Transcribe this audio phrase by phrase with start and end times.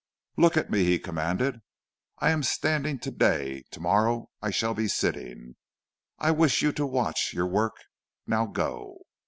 [0.35, 1.61] "'Look at me,' he commanded.
[2.17, 5.57] 'I am standing to day; to morrow I shall be sitting.
[6.17, 7.75] I wish you to watch your work;
[8.25, 9.01] now go.'